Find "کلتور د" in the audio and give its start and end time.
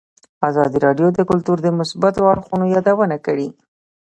1.29-1.67